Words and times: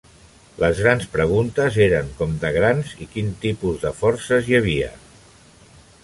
Les 0.61 0.79
grans 0.83 1.03
preguntes 1.15 1.75
eren 1.87 2.09
com 2.21 2.33
de 2.43 2.49
grans 2.55 2.95
i 3.05 3.07
quin 3.11 3.29
tipus 3.43 3.77
de 3.83 3.91
forces 3.99 4.49
hi 4.49 4.57
havia. 4.61 4.89